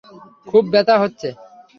খুব 0.47 0.63
ব্যথা 0.73 0.95
হচ্ছে। 0.99 1.27